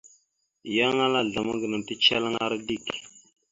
[0.75, 2.85] Yan ala azlam gənaw ticeliŋalara dik.